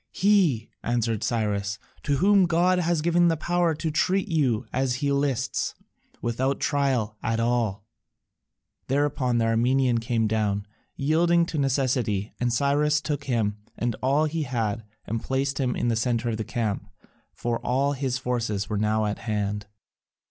"He," 0.13 0.71
answered 0.81 1.23
Cyrus, 1.23 1.77
"to 2.01 2.15
whom 2.17 2.47
God 2.47 2.79
has 2.79 3.03
given 3.03 3.27
the 3.27 3.37
power 3.37 3.75
to 3.75 3.91
treat 3.91 4.27
you 4.27 4.65
as 4.73 4.95
he 4.95 5.11
lists, 5.11 5.75
without 6.23 6.55
a 6.55 6.59
trial 6.59 7.17
at 7.21 7.39
all." 7.39 7.85
Thereupon 8.87 9.37
the 9.37 9.45
Armenian 9.45 9.99
came 9.99 10.25
down, 10.25 10.65
yielding 10.95 11.45
to 11.45 11.59
necessity, 11.59 12.33
and 12.39 12.51
Cyrus 12.51 12.99
took 12.99 13.25
him 13.25 13.57
and 13.77 13.95
all 14.01 14.23
that 14.23 14.31
he 14.31 14.41
had 14.41 14.85
and 15.05 15.21
placed 15.21 15.59
him 15.59 15.75
in 15.75 15.89
the 15.89 15.95
centre 15.95 16.29
of 16.29 16.37
the 16.37 16.43
camp, 16.43 16.87
for 17.31 17.59
all 17.59 17.93
his 17.93 18.17
forces 18.17 18.67
were 18.67 18.79
now 18.79 19.05
at 19.05 19.19
hand. 19.19 19.67